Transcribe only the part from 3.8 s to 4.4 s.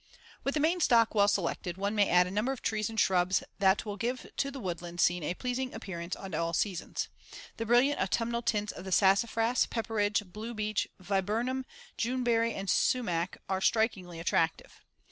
will give